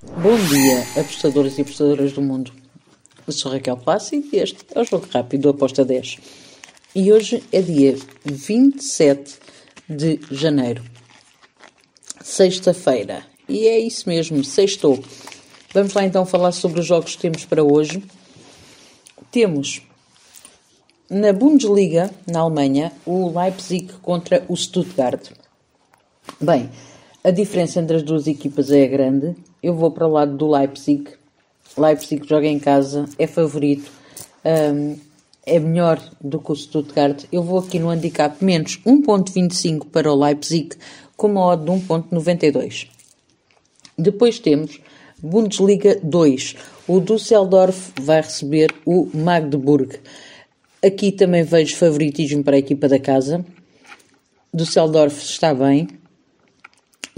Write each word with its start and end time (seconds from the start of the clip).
Bom 0.00 0.36
dia, 0.46 1.00
apostadores 1.00 1.58
e 1.58 1.62
apostadoras 1.62 2.12
do 2.12 2.22
mundo. 2.22 2.52
Eu 3.26 3.32
sou 3.32 3.50
Raquel 3.50 3.76
Passi 3.76 4.24
e 4.32 4.36
este 4.36 4.58
é 4.72 4.80
o 4.80 4.84
Jogo 4.84 5.08
Rápido 5.12 5.42
do 5.42 5.48
Aposta 5.48 5.84
10. 5.84 6.18
E 6.94 7.12
hoje 7.12 7.42
é 7.50 7.60
dia 7.60 7.96
27 8.24 9.38
de 9.88 10.20
janeiro, 10.30 10.84
sexta-feira. 12.22 13.26
E 13.48 13.66
é 13.66 13.80
isso 13.80 14.08
mesmo, 14.08 14.44
sextou. 14.44 15.02
Vamos 15.74 15.92
lá 15.92 16.04
então 16.04 16.24
falar 16.24 16.52
sobre 16.52 16.78
os 16.78 16.86
jogos 16.86 17.16
que 17.16 17.22
temos 17.22 17.44
para 17.44 17.64
hoje. 17.64 18.00
Temos 19.32 19.82
na 21.10 21.32
Bundesliga, 21.32 22.08
na 22.24 22.38
Alemanha, 22.38 22.92
o 23.04 23.36
Leipzig 23.36 23.92
contra 23.94 24.44
o 24.48 24.56
Stuttgart. 24.56 25.32
Bem, 26.40 26.70
a 27.22 27.30
diferença 27.30 27.80
entre 27.80 27.96
as 27.96 28.02
duas 28.02 28.26
equipas 28.26 28.70
é 28.70 28.86
grande. 28.86 29.34
Eu 29.62 29.74
vou 29.74 29.90
para 29.90 30.06
o 30.06 30.12
lado 30.12 30.36
do 30.36 30.50
Leipzig. 30.50 31.10
Leipzig 31.76 32.26
joga 32.26 32.46
em 32.46 32.58
casa, 32.58 33.06
é 33.18 33.26
favorito, 33.26 33.90
um, 34.44 34.96
é 35.44 35.58
melhor 35.58 36.00
do 36.20 36.38
que 36.38 36.52
o 36.52 36.56
Stuttgart. 36.56 37.24
Eu 37.32 37.42
vou 37.42 37.58
aqui 37.58 37.78
no 37.78 37.88
handicap 37.88 38.42
menos 38.44 38.78
1.25 38.86 39.86
para 39.86 40.12
o 40.12 40.14
Leipzig, 40.14 40.76
com 41.16 41.28
uma 41.28 41.44
odd 41.46 41.64
de 41.64 41.70
1.92. 41.70 42.88
Depois 43.96 44.38
temos 44.38 44.80
Bundesliga 45.20 45.98
2. 46.02 46.56
O 46.86 47.00
Düsseldorf 47.00 47.92
vai 48.00 48.20
receber 48.20 48.72
o 48.86 49.08
Magdeburg. 49.12 49.98
Aqui 50.84 51.10
também 51.10 51.42
vejo 51.42 51.76
favoritismo 51.76 52.44
para 52.44 52.56
a 52.56 52.60
equipa 52.60 52.88
da 52.88 53.00
casa. 53.00 53.44
Düsseldorf 54.54 55.20
está 55.20 55.52
bem, 55.52 55.88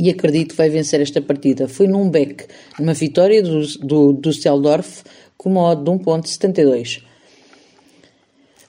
e 0.00 0.08
acredito 0.08 0.52
que 0.52 0.56
vai 0.56 0.70
vencer 0.70 0.98
esta 1.02 1.20
partida. 1.20 1.68
Foi 1.68 1.86
num 1.86 2.08
back, 2.08 2.46
numa 2.78 2.94
vitória 2.94 3.42
do, 3.42 3.66
do, 3.78 4.12
do 4.14 4.32
Seldorf, 4.32 5.02
com 5.36 5.50
uma 5.50 5.60
odd 5.72 5.84
de 5.84 5.90
1.72. 5.90 7.02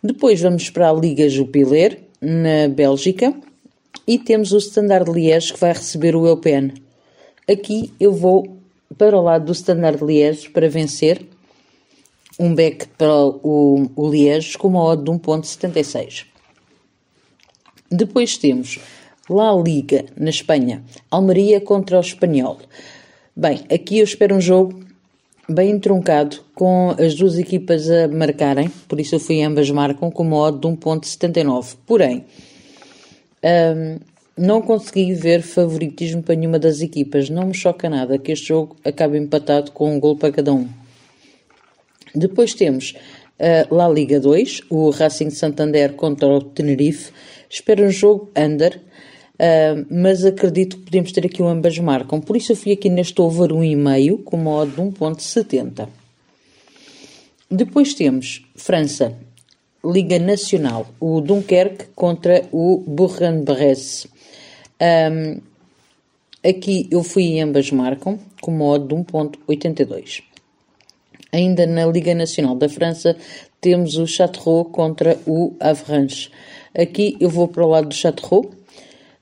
Depois 0.03 0.41
vamos 0.41 0.69
para 0.69 0.89
a 0.89 0.93
Liga 0.93 1.29
Jupiler, 1.29 1.99
na 2.19 2.67
Bélgica, 2.67 3.33
e 4.05 4.19
temos 4.19 4.51
o 4.51 4.57
Standard 4.57 5.09
Liège 5.09 5.53
que 5.53 5.59
vai 5.59 5.71
receber 5.71 6.17
o 6.17 6.27
Eupen. 6.27 6.73
Aqui 7.49 7.93
eu 7.97 8.11
vou 8.11 8.57
para 8.97 9.17
o 9.17 9.21
lado 9.21 9.45
do 9.45 9.51
Standard 9.53 10.03
Liège 10.03 10.49
para 10.49 10.67
vencer 10.67 11.25
um 12.37 12.53
back 12.53 12.87
para 12.97 13.23
o, 13.25 13.89
o 13.95 14.09
Liège 14.09 14.57
com 14.57 14.67
uma 14.67 14.83
odd 14.83 15.03
de 15.05 15.11
1.76. 15.11 16.25
Depois 17.89 18.37
temos 18.37 18.79
La 19.31 19.53
Liga, 19.55 20.03
na 20.17 20.29
Espanha. 20.29 20.83
Almeria 21.09 21.61
contra 21.61 21.97
o 21.97 22.01
Espanhol. 22.01 22.57
Bem, 23.33 23.61
aqui 23.73 23.99
eu 23.99 24.03
espero 24.03 24.35
um 24.35 24.41
jogo 24.41 24.83
bem 25.47 25.79
truncado, 25.79 26.41
com 26.53 26.93
as 26.99 27.15
duas 27.15 27.37
equipas 27.37 27.89
a 27.89 28.09
marcarem, 28.09 28.69
por 28.89 28.99
isso 28.99 29.15
eu 29.15 29.19
fui 29.21 29.41
ambas 29.41 29.71
marcam 29.71 30.11
com 30.11 30.23
uma 30.23 30.35
odd 30.35 30.59
de 30.59 30.67
1.79. 30.67 31.77
Porém, 31.85 32.25
um, 33.41 33.99
não 34.37 34.61
consegui 34.61 35.13
ver 35.13 35.41
favoritismo 35.41 36.21
para 36.21 36.35
nenhuma 36.35 36.59
das 36.59 36.81
equipas. 36.81 37.29
Não 37.29 37.47
me 37.47 37.53
choca 37.53 37.89
nada 37.89 38.17
que 38.17 38.33
este 38.33 38.49
jogo 38.49 38.75
acabe 38.83 39.17
empatado 39.17 39.71
com 39.71 39.95
um 39.95 39.99
gol 39.99 40.17
para 40.17 40.33
cada 40.33 40.51
um. 40.51 40.67
Depois 42.13 42.53
temos 42.53 42.95
a 43.39 43.73
La 43.73 43.87
Liga 43.87 44.19
2, 44.19 44.63
o 44.69 44.89
Racing 44.89 45.29
Santander 45.29 45.93
contra 45.93 46.27
o 46.27 46.41
Tenerife. 46.41 47.13
Espero 47.49 47.85
um 47.85 47.91
jogo 47.91 48.29
under 48.35 48.81
Uh, 49.35 49.85
mas 49.89 50.23
acredito 50.23 50.77
que 50.77 50.83
podemos 50.83 51.11
ter 51.11 51.25
aqui 51.25 51.41
o 51.41 51.47
ambas 51.47 51.77
marcam. 51.79 52.21
Por 52.21 52.37
isso 52.37 52.51
eu 52.51 52.55
fui 52.55 52.73
aqui 52.73 52.89
neste 52.89 53.19
over 53.21 53.49
1,5 53.49 54.23
com 54.23 54.37
uma 54.37 54.51
odd 54.51 54.71
de 54.71 54.81
1.70. 54.81 55.87
Depois 57.49 57.93
temos 57.93 58.45
França, 58.55 59.17
Liga 59.83 60.19
Nacional, 60.19 60.87
o 60.99 61.19
Dunkerque 61.21 61.85
contra 61.95 62.45
o 62.51 62.83
Bourg-en-Bresse. 62.85 64.07
Um, 64.79 65.41
aqui 66.47 66.87
eu 66.91 67.03
fui 67.03 67.23
em 67.23 67.41
ambas 67.41 67.71
marcam 67.71 68.19
com 68.39 68.51
uma 68.51 68.65
odd 68.65 68.87
de 68.87 68.95
1.82. 68.95 70.21
Ainda 71.33 71.65
na 71.65 71.85
Liga 71.85 72.13
Nacional 72.13 72.55
da 72.55 72.69
França 72.69 73.17
temos 73.59 73.97
o 73.97 74.05
Châteauroux 74.05 74.69
contra 74.71 75.17
o 75.25 75.55
Avranches. 75.59 76.29
Aqui 76.77 77.17
eu 77.19 77.29
vou 77.29 77.47
para 77.47 77.65
o 77.65 77.69
lado 77.69 77.89
do 77.89 77.93
Châteauroux 77.93 78.49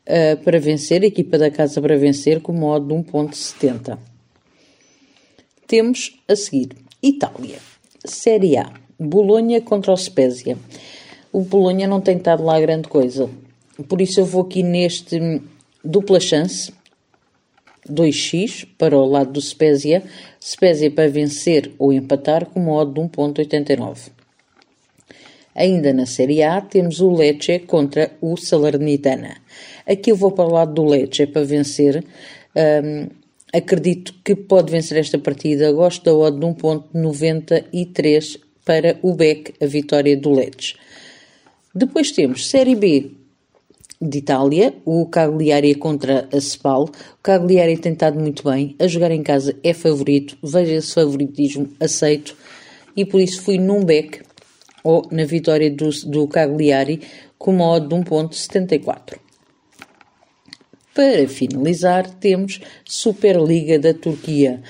uh, 0.10 0.38
para 0.44 0.60
vencer, 0.60 1.04
a 1.04 1.06
equipa 1.06 1.38
da 1.38 1.52
casa 1.52 1.80
para 1.82 1.98
vencer, 1.98 2.42
com 2.42 2.52
modo 2.52 2.88
de 2.88 3.12
1.70. 3.12 3.98
Temos 5.68 6.20
a 6.28 6.36
seguir 6.36 6.70
Itália, 7.02 7.60
Série 8.04 8.58
A, 8.58 8.74
Bolonha 9.00 9.62
contra 9.62 9.92
o 9.94 9.98
Spezia. 9.98 10.58
O 11.32 11.42
Bolonha 11.42 11.88
não 11.88 12.02
tem 12.02 12.18
estado 12.18 12.44
lá 12.44 12.60
grande 12.60 12.88
coisa, 12.88 13.30
por 13.88 14.02
isso 14.02 14.20
eu 14.20 14.26
vou 14.26 14.42
aqui 14.42 14.64
neste 14.64 15.42
dupla 15.86 16.20
chance, 16.20 16.74
2x 17.88 18.68
para 18.78 18.98
o 18.98 19.06
lado 19.06 19.32
do 19.34 19.42
Spezia, 19.42 20.04
Spezia 20.42 20.90
para 20.90 21.10
vencer 21.10 21.72
ou 21.78 21.94
empatar 21.94 22.46
com 22.48 22.60
modo 22.60 22.94
de 22.94 23.00
1.89. 23.10 24.19
Ainda 25.60 25.92
na 25.92 26.06
Série 26.06 26.42
A 26.42 26.62
temos 26.62 27.02
o 27.02 27.12
Lecce 27.14 27.60
contra 27.60 28.12
o 28.22 28.38
Salernitana. 28.38 29.36
Aqui 29.86 30.10
eu 30.10 30.16
vou 30.16 30.32
para 30.32 30.46
o 30.46 30.54
lado 30.54 30.74
do 30.74 30.86
Lecce 30.86 31.28
para 31.28 31.44
vencer. 31.44 32.02
Um, 32.56 33.10
acredito 33.52 34.16
que 34.24 34.38
pode 34.38 34.72
vencer 34.72 34.98
esta 34.98 35.20
partida. 35.20 35.70
Gosto 35.74 36.06
da 36.06 36.14
odd 36.14 36.40
de 36.40 36.46
1.93 36.46 38.40
para 38.64 38.98
o 39.02 39.14
Beck, 39.14 39.54
a 39.62 39.66
vitória 39.66 40.16
do 40.16 40.32
Lecce. 40.32 40.76
Depois 41.76 42.14
temos 42.14 42.50
Série 42.50 42.76
B 42.76 43.12
de 44.02 44.20
Itália, 44.20 44.74
o 44.86 45.08
Cagliari 45.08 45.76
contra 45.76 46.30
a 46.32 46.38
Spal. 46.40 46.84
O 46.84 47.22
Cagliari 47.22 47.78
tem 47.78 47.92
estado 47.92 48.18
muito 48.18 48.50
bem, 48.50 48.78
a 48.80 48.88
jogar 48.88 49.12
em 49.12 49.22
casa 49.22 49.54
é 49.62 49.74
favorito, 49.74 50.38
veja 50.42 50.76
esse 50.76 50.94
favoritismo, 50.94 51.68
aceito, 51.82 52.34
e 52.96 53.04
por 53.04 53.20
isso 53.20 53.42
fui 53.42 53.58
num 53.58 53.84
back 53.84 54.22
ou 54.84 55.08
na 55.12 55.26
vitória 55.26 55.70
do, 55.70 55.90
do 56.06 56.28
Cagliari 56.28 57.02
com 57.38 57.52
uma 57.52 57.70
odd 57.70 57.88
de 57.88 57.96
1.74. 57.96 59.18
Para 60.94 61.28
finalizar, 61.28 62.10
temos 62.16 62.60
Superliga 62.84 63.80
da 63.80 63.94
Turquia. 63.94 64.62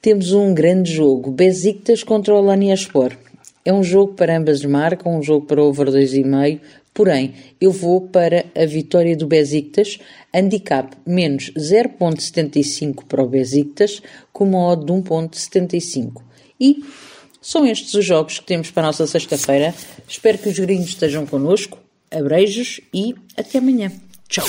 Temos 0.00 0.32
um 0.32 0.54
grande 0.54 0.92
jogo, 0.92 1.30
Besiktas 1.30 2.04
contra 2.04 2.34
o 2.34 2.36
Alanyaspor. 2.36 3.16
É 3.64 3.72
um 3.72 3.82
jogo 3.82 4.12
para 4.12 4.36
ambas 4.36 4.64
marcas, 4.64 5.12
um 5.12 5.22
jogo 5.22 5.46
para 5.46 5.62
over 5.62 5.88
2,5, 5.88 6.60
porém, 6.92 7.32
eu 7.58 7.70
vou 7.70 8.02
para 8.02 8.44
a 8.54 8.66
vitória 8.66 9.16
do 9.16 9.26
Besiktas, 9.26 9.98
handicap 10.32 10.94
menos 11.06 11.50
0.75 11.56 13.04
para 13.08 13.24
o 13.24 13.28
Besiktas, 13.28 14.02
com 14.32 14.44
uma 14.44 14.68
odd 14.68 14.84
de 14.84 14.92
1.75. 14.92 16.22
E 16.60 16.84
são 17.44 17.66
estes 17.66 17.92
os 17.92 18.04
jogos 18.04 18.38
que 18.38 18.46
temos 18.46 18.70
para 18.70 18.84
a 18.84 18.86
nossa 18.86 19.06
sexta-feira. 19.06 19.74
Espero 20.08 20.38
que 20.38 20.48
os 20.48 20.58
gringos 20.58 20.88
estejam 20.88 21.26
connosco. 21.26 21.78
Abreijos 22.10 22.80
e 22.92 23.14
até 23.36 23.58
amanhã. 23.58 23.92
Tchau! 24.28 24.46